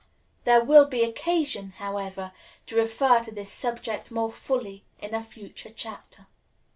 [0.45, 2.31] There will be occasion, however,
[2.65, 6.25] to refer to this subject more fully in a future chapter.